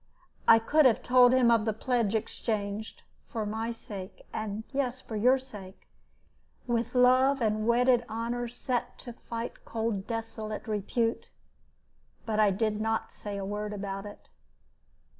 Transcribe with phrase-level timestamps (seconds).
[0.47, 5.15] I could have told him of the pledge exchanged "For my sake," and, "Yes, for
[5.15, 5.87] your sake,"
[6.65, 11.29] with love and wedded honor set to fight cold desolate repute
[12.25, 14.27] but I did not say a word about it.